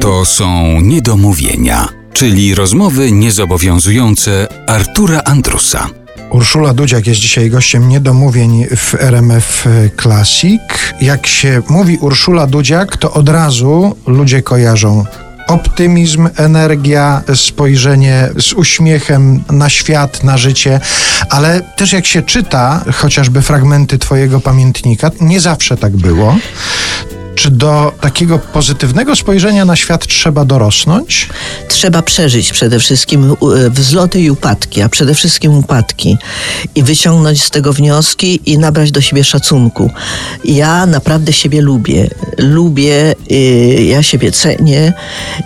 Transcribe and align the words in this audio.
To 0.00 0.24
są 0.24 0.80
niedomówienia, 0.80 1.88
czyli 2.12 2.54
rozmowy 2.54 3.12
niezobowiązujące 3.12 4.48
Artura 4.66 5.20
Andrusa. 5.24 5.86
Urszula 6.30 6.74
Dudziak 6.74 7.06
jest 7.06 7.20
dzisiaj 7.20 7.50
gościem 7.50 7.88
niedomówień 7.88 8.66
w 8.76 8.94
RMF 8.94 9.68
Classic. 10.02 10.62
Jak 11.00 11.26
się 11.26 11.62
mówi 11.68 11.98
Urszula 12.00 12.46
Dudziak, 12.46 12.96
to 12.96 13.12
od 13.12 13.28
razu 13.28 13.96
ludzie 14.06 14.42
kojarzą 14.42 15.04
optymizm, 15.46 16.28
energia, 16.36 17.22
spojrzenie 17.34 18.28
z 18.38 18.52
uśmiechem 18.52 19.44
na 19.50 19.68
świat, 19.68 20.24
na 20.24 20.38
życie, 20.38 20.80
ale 21.30 21.60
też 21.76 21.92
jak 21.92 22.06
się 22.06 22.22
czyta 22.22 22.84
chociażby 22.94 23.42
fragmenty 23.42 23.98
Twojego 23.98 24.40
pamiętnika, 24.40 25.10
nie 25.20 25.40
zawsze 25.40 25.76
tak 25.76 25.96
było. 25.96 26.36
Czy 27.44 27.50
do 27.50 27.92
takiego 28.00 28.38
pozytywnego 28.38 29.16
spojrzenia 29.16 29.64
na 29.64 29.76
świat 29.76 30.06
trzeba 30.06 30.44
dorosnąć? 30.44 31.28
Trzeba 31.68 32.02
przeżyć 32.02 32.52
przede 32.52 32.78
wszystkim 32.78 33.32
e, 33.32 33.70
wzloty 33.70 34.20
i 34.20 34.30
upadki, 34.30 34.82
a 34.82 34.88
przede 34.88 35.14
wszystkim 35.14 35.58
upadki 35.58 36.16
i 36.74 36.82
wyciągnąć 36.82 37.42
z 37.42 37.50
tego 37.50 37.72
wnioski 37.72 38.40
i 38.46 38.58
nabrać 38.58 38.90
do 38.90 39.00
siebie 39.00 39.24
szacunku. 39.24 39.90
Ja 40.44 40.86
naprawdę 40.86 41.32
siebie 41.32 41.60
lubię. 41.60 42.10
Lubię, 42.38 43.14
y, 43.32 43.84
ja 43.84 44.02
siebie 44.02 44.32
cenię, 44.32 44.92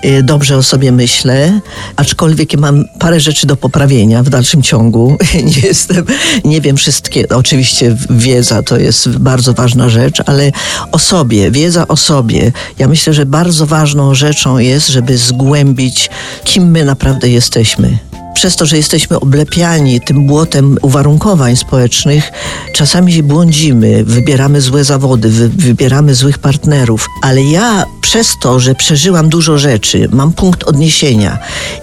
y, 0.04 0.22
dobrze 0.22 0.56
o 0.56 0.62
sobie 0.62 0.92
myślę, 0.92 1.60
aczkolwiek 1.96 2.58
mam 2.58 2.84
parę 2.98 3.20
rzeczy 3.20 3.46
do 3.46 3.56
poprawienia 3.56 4.22
w 4.22 4.30
dalszym 4.30 4.62
ciągu. 4.62 5.16
Nie 5.54 5.60
jestem, 5.68 6.04
nie 6.44 6.60
wiem 6.60 6.76
wszystkie. 6.76 7.28
Oczywiście 7.28 7.96
wiedza 8.10 8.62
to 8.62 8.78
jest 8.78 9.08
bardzo 9.08 9.54
ważna 9.54 9.88
rzecz, 9.88 10.22
ale 10.26 10.52
o 10.92 10.98
sobie, 10.98 11.50
wiedza 11.50 11.78
wiedza 11.78 11.87
o 11.88 11.96
sobie. 11.96 12.52
Ja 12.78 12.88
myślę, 12.88 13.14
że 13.14 13.26
bardzo 13.26 13.66
ważną 13.66 14.14
rzeczą 14.14 14.58
jest, 14.58 14.88
żeby 14.88 15.18
zgłębić, 15.18 16.10
kim 16.44 16.70
my 16.70 16.84
naprawdę 16.84 17.28
jesteśmy 17.28 17.98
przez 18.38 18.56
to, 18.56 18.66
że 18.66 18.76
jesteśmy 18.76 19.20
oblepiani 19.20 20.00
tym 20.00 20.26
błotem 20.26 20.78
uwarunkowań 20.82 21.56
społecznych, 21.56 22.32
czasami 22.72 23.12
się 23.12 23.22
błądzimy, 23.22 24.04
wybieramy 24.04 24.60
złe 24.60 24.84
zawody, 24.84 25.28
wy, 25.28 25.48
wybieramy 25.48 26.14
złych 26.14 26.38
partnerów. 26.38 27.06
Ale 27.22 27.42
ja 27.42 27.84
przez 28.00 28.36
to, 28.40 28.60
że 28.60 28.74
przeżyłam 28.74 29.28
dużo 29.28 29.58
rzeczy, 29.58 30.08
mam 30.12 30.32
punkt 30.32 30.64
odniesienia. 30.64 31.38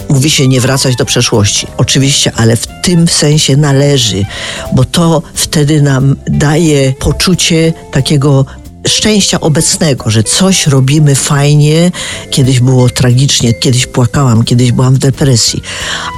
Mówi 0.09 0.30
się 0.30 0.47
nie 0.47 0.62
wracać 0.62 0.95
do 0.95 1.06
przeszłości. 1.06 1.67
Oczywiście, 1.78 2.31
ale 2.36 2.56
w 2.56 2.67
tym 2.84 3.08
sensie 3.08 3.58
należy, 3.58 4.25
bo 4.75 4.86
to 4.86 5.22
wtedy 5.34 5.81
nam 5.81 6.16
daje 6.28 6.94
poczucie 7.00 7.73
takiego 7.92 8.45
szczęścia 8.88 9.39
obecnego, 9.39 10.09
że 10.09 10.23
coś 10.23 10.67
robimy 10.67 11.16
fajnie. 11.16 11.91
Kiedyś 12.31 12.59
było 12.59 12.89
tragicznie, 12.89 13.53
kiedyś 13.53 13.86
płakałam, 13.86 14.44
kiedyś 14.44 14.72
byłam 14.72 14.94
w 14.94 14.97
depresji, 14.97 15.61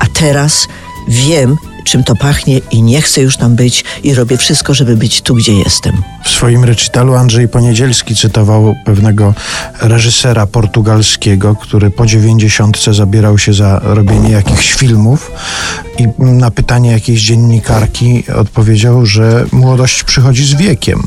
a 0.02 0.06
teraz 0.14 0.68
wiem, 1.08 1.58
czym 1.88 2.04
to 2.04 2.16
pachnie 2.16 2.62
i 2.72 2.82
nie 2.82 3.02
chcę 3.02 3.22
już 3.22 3.38
tam 3.38 3.56
być 3.56 3.84
i 4.04 4.14
robię 4.14 4.38
wszystko, 4.38 4.73
żeby 4.73 4.98
być 4.98 5.22
tu, 5.22 5.36
gdzie 5.36 5.54
jestem. 5.54 6.04
W 6.23 6.30
swoim 6.30 6.64
recitalu 6.64 7.16
Andrzej 7.16 7.48
Poniedzielski 7.48 8.16
cytował 8.16 8.76
pewnego 8.86 9.34
reżysera 9.82 10.48
portugalskiego, 10.48 11.56
który 11.56 11.92
po 11.92 12.06
dziewięćdziesiątce 12.06 12.94
zabierał 12.94 13.38
się 13.38 13.54
za 13.54 13.80
robienie 13.84 14.32
jakichś 14.32 14.73
filmów 14.73 15.32
i 16.00 16.08
na 16.23 16.52
pytanie 16.52 16.92
jakiejś 16.92 17.22
dziennikarki 17.22 18.23
odpowiedział, 18.36 19.06
że 19.06 19.45
młodość 19.52 20.04
przychodzi 20.04 20.45
z 20.45 20.54
wiekiem. 20.54 21.04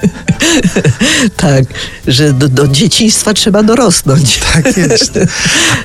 tak, 1.36 1.64
że 2.06 2.32
do, 2.32 2.48
do 2.48 2.68
dzieciństwa 2.68 3.34
trzeba 3.34 3.62
dorosnąć. 3.62 4.40
Tak 4.52 4.76
jest. 4.76 5.18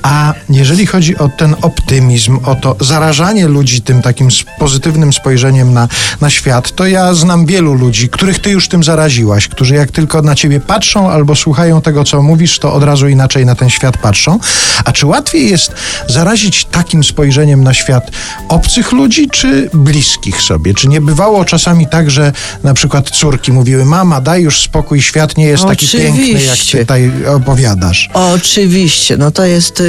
A 0.01 0.33
jeżeli 0.49 0.85
chodzi 0.85 1.17
o 1.17 1.29
ten 1.29 1.55
optymizm, 1.61 2.39
o 2.45 2.55
to 2.55 2.75
zarażanie 2.81 3.47
ludzi 3.47 3.74
tym 3.81 4.01
takim 4.01 4.27
pozytywnym 4.59 5.13
spojrzeniem 5.13 5.73
na, 5.73 5.87
na 6.21 6.29
świat, 6.29 6.75
to 6.75 6.87
ja 6.87 7.13
znam 7.13 7.45
wielu 7.45 7.73
ludzi, 7.73 8.09
których 8.09 8.39
ty 8.39 8.49
już 8.51 8.67
tym 8.67 8.83
zaraziłaś, 8.83 9.47
którzy 9.47 9.75
jak 9.75 9.91
tylko 9.91 10.21
na 10.21 10.35
ciebie 10.35 10.59
patrzą 10.59 11.11
albo 11.11 11.35
słuchają 11.35 11.81
tego, 11.81 12.03
co 12.03 12.21
mówisz, 12.21 12.59
to 12.59 12.73
od 12.73 12.83
razu 12.83 13.07
inaczej 13.07 13.45
na 13.45 13.55
ten 13.55 13.69
świat 13.69 13.97
patrzą. 13.97 14.39
A 14.85 14.91
czy 14.91 15.05
łatwiej 15.05 15.49
jest 15.49 15.71
zarazić 16.07 16.65
takim 16.65 17.03
spojrzeniem 17.03 17.63
na 17.63 17.73
świat 17.73 18.11
obcych 18.49 18.91
ludzi, 18.91 19.29
czy 19.29 19.69
bliskich 19.73 20.41
sobie? 20.41 20.73
Czy 20.73 20.87
nie 20.87 21.01
bywało 21.01 21.45
czasami 21.45 21.87
tak, 21.87 22.11
że 22.11 22.31
na 22.63 22.73
przykład 22.73 23.09
córki 23.09 23.51
mówiły, 23.51 23.85
mama, 23.85 24.21
daj 24.21 24.41
już 24.41 24.61
spokój, 24.61 25.01
świat 25.01 25.37
nie 25.37 25.45
jest 25.45 25.63
Oczywiście. 25.63 25.97
taki 25.97 26.17
piękny, 26.17 26.43
jak 26.43 26.57
tutaj 26.81 27.11
opowiadasz. 27.27 28.09
Oczywiście, 28.13 29.17
no 29.17 29.31
to 29.31 29.45
jest... 29.45 29.83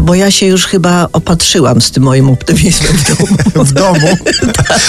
Bo 0.00 0.14
ja 0.14 0.30
się 0.30 0.46
już 0.46 0.66
chyba 0.66 1.08
opatrzyłam 1.12 1.80
z 1.80 1.90
tym 1.90 2.02
moim 2.02 2.30
optymizmem 2.30 2.92
w 2.96 3.08
domu. 3.08 3.36
w 3.68 3.72
domu? 3.72 4.16
tak. 4.68 4.80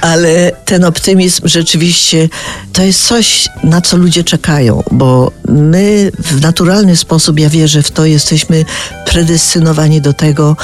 Ale 0.00 0.52
ten 0.64 0.84
optymizm 0.84 1.42
rzeczywiście 1.44 2.28
to 2.72 2.82
jest 2.82 3.06
coś, 3.06 3.48
na 3.64 3.80
co 3.80 3.96
ludzie 3.96 4.24
czekają, 4.24 4.82
bo 4.90 5.32
my 5.48 6.12
w 6.18 6.40
naturalny 6.40 6.96
sposób, 6.96 7.40
ja 7.40 7.48
wierzę 7.48 7.82
w 7.82 7.90
to, 7.90 8.04
jesteśmy 8.04 8.64
predestynowani 9.06 10.00
do 10.00 10.12
tego, 10.12 10.56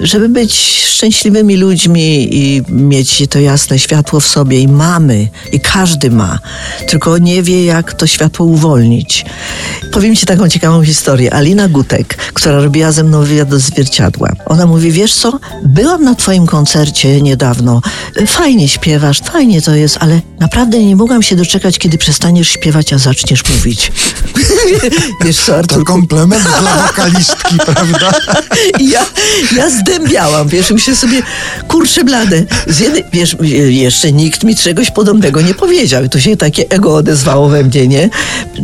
żeby 0.00 0.28
być 0.28 0.54
szczęśliwymi 0.86 1.56
ludźmi 1.56 2.36
i 2.36 2.62
mieć 2.68 3.24
to 3.30 3.40
jasne 3.40 3.78
światło 3.78 4.20
w 4.20 4.26
sobie 4.26 4.60
i 4.60 4.68
mamy, 4.68 5.28
i 5.52 5.60
każdy 5.60 6.10
ma, 6.10 6.38
tylko 6.88 7.18
nie 7.18 7.42
wie, 7.42 7.64
jak 7.64 7.94
to 7.94 8.06
światło 8.06 8.46
uwolnić. 8.46 9.24
Powiem 9.92 10.16
Ci 10.16 10.26
taką 10.26 10.48
ciekawą 10.48 10.84
historię. 10.84 11.34
Alina 11.34 11.68
Gutek, 11.68 11.99
która 12.08 12.60
robiła 12.60 12.92
ze 12.92 13.04
mną 13.04 13.24
wywiad 13.24 13.48
do 13.48 13.58
zwierciadła. 13.58 14.32
Ona 14.46 14.66
mówi, 14.66 14.92
wiesz 14.92 15.14
co, 15.14 15.38
byłam 15.64 16.04
na 16.04 16.14
twoim 16.14 16.46
koncercie 16.46 17.22
niedawno. 17.22 17.80
Fajnie 18.26 18.68
śpiewasz, 18.68 19.20
fajnie 19.20 19.62
to 19.62 19.74
jest, 19.74 19.96
ale 20.00 20.20
naprawdę 20.40 20.78
nie 20.78 20.96
mogłam 20.96 21.22
się 21.22 21.36
doczekać, 21.36 21.78
kiedy 21.78 21.98
przestaniesz 21.98 22.48
śpiewać, 22.48 22.92
a 22.92 22.98
zaczniesz 22.98 23.42
mówić. 23.48 23.92
wiesz 25.24 25.36
co, 25.36 25.56
Artur? 25.56 25.78
To 25.78 25.84
komplement 25.84 26.42
dla 26.60 26.86
wokalistki, 26.86 27.56
prawda? 27.74 28.12
ja, 28.80 29.06
ja 29.56 29.70
zdębiałam, 29.70 30.48
wiesz, 30.48 30.70
myślę 30.70 30.96
sobie, 30.96 31.22
kurczę 31.68 32.04
blade. 32.04 32.44
Z 32.66 32.78
jednej, 32.78 33.04
wiesz, 33.12 33.36
jeszcze 33.68 34.12
nikt 34.12 34.44
mi 34.44 34.56
czegoś 34.56 34.90
podobnego 34.90 35.40
nie 35.40 35.54
powiedział. 35.54 36.04
I 36.04 36.08
to 36.08 36.20
się 36.20 36.36
takie 36.36 36.64
ego 36.70 36.94
odezwało 36.94 37.48
we 37.48 37.64
mnie, 37.64 37.88
nie? 37.88 38.10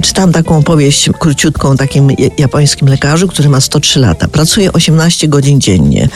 Czytam 0.03 0.33
taką 0.33 0.59
opowieść 0.59 1.11
króciutką 1.19 1.69
o 1.69 1.75
takim 1.75 2.11
japońskim 2.39 2.89
lekarzu, 2.89 3.26
który 3.29 3.49
ma 3.49 3.61
103 3.61 4.01
lata. 4.01 4.29
Pracuje 4.29 4.73
18 4.73 5.29
godzin 5.29 5.61
dziennie. 5.61 6.09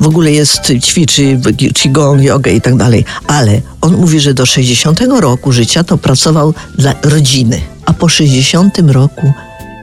W 0.00 0.06
ogóle 0.06 0.32
jest, 0.32 0.72
ćwiczy 0.82 1.40
qigong, 1.74 2.22
jogę 2.22 2.52
i 2.52 2.60
tak 2.60 2.76
dalej. 2.76 3.04
Ale 3.26 3.60
on 3.80 3.96
mówi, 3.96 4.20
że 4.20 4.34
do 4.34 4.46
60 4.46 5.00
roku 5.00 5.52
życia 5.52 5.84
to 5.84 5.98
pracował 5.98 6.54
dla 6.78 6.94
rodziny, 7.02 7.60
a 7.84 7.92
po 7.92 8.08
60 8.08 8.78
roku 8.78 9.32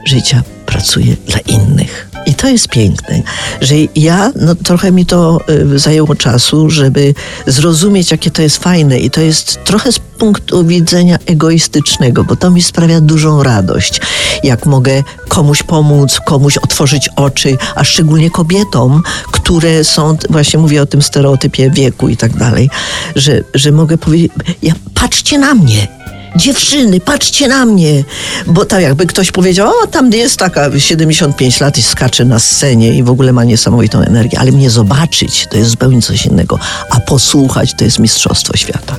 życia 0.04 0.42
pracuje 0.66 1.16
dla 1.26 1.38
innych. 1.38 2.13
I 2.26 2.34
to 2.34 2.48
jest 2.48 2.68
piękne, 2.68 3.22
że 3.60 3.74
ja, 3.96 4.32
no 4.40 4.54
trochę 4.54 4.92
mi 4.92 5.06
to 5.06 5.40
y, 5.74 5.78
zajęło 5.78 6.14
czasu, 6.14 6.70
żeby 6.70 7.14
zrozumieć, 7.46 8.10
jakie 8.10 8.30
to 8.30 8.42
jest 8.42 8.56
fajne. 8.56 8.98
I 8.98 9.10
to 9.10 9.20
jest 9.20 9.64
trochę 9.64 9.92
z 9.92 9.98
punktu 9.98 10.64
widzenia 10.64 11.18
egoistycznego, 11.26 12.24
bo 12.24 12.36
to 12.36 12.50
mi 12.50 12.62
sprawia 12.62 13.00
dużą 13.00 13.42
radość, 13.42 14.00
jak 14.42 14.66
mogę 14.66 15.02
komuś 15.28 15.62
pomóc, 15.62 16.20
komuś 16.26 16.56
otworzyć 16.56 17.08
oczy, 17.16 17.56
a 17.74 17.84
szczególnie 17.84 18.30
kobietom, 18.30 19.02
które 19.32 19.84
są, 19.84 20.16
właśnie 20.30 20.58
mówię 20.58 20.82
o 20.82 20.86
tym 20.86 21.02
stereotypie 21.02 21.70
wieku 21.70 22.08
i 22.08 22.16
tak 22.16 22.36
dalej, 22.36 22.70
że, 23.16 23.40
że 23.54 23.72
mogę 23.72 23.98
powiedzieć, 23.98 24.32
ja, 24.62 24.74
patrzcie 24.94 25.38
na 25.38 25.54
mnie, 25.54 25.88
dziewczyny, 26.36 27.00
patrzcie 27.00 27.48
na 27.48 27.66
mnie. 27.66 28.04
Bo 28.46 28.64
tak 28.64 28.82
jakby 28.82 29.06
ktoś 29.06 29.32
powiedział, 29.32 29.72
o 29.82 29.86
tam 29.86 30.10
jest 30.10 30.38
taka 30.38 30.80
75 30.80 31.60
lat 31.60 31.78
i 31.78 31.82
skacze 31.82 32.24
na 32.24 32.38
scenie 32.38 32.94
i 32.94 33.02
w 33.02 33.10
ogóle 33.10 33.32
ma 33.32 33.44
niesamowitą 33.44 34.00
energię, 34.00 34.38
ale 34.38 34.52
mnie 34.52 34.70
zobaczyć 34.70 35.46
to 35.50 35.56
jest 35.56 35.70
zupełnie 35.70 36.02
coś 36.02 36.26
innego, 36.26 36.58
a 36.90 37.00
posłuchać 37.00 37.74
to 37.78 37.84
jest 37.84 37.98
mistrzostwo 37.98 38.56
świata. 38.56 38.96